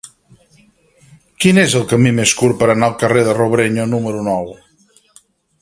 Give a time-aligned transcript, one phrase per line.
[1.43, 4.53] Quin és el camí més curt per anar al carrer de Robrenyo número nou?